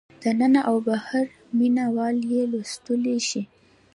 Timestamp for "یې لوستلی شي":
2.31-3.41